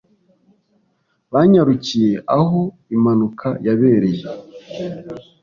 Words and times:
Banyarukiye 1.33 2.13
aho 2.37 2.61
impanuka 2.95 3.47
yabereye. 3.65 4.23